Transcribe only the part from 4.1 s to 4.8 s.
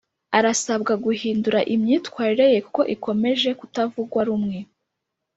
rumwe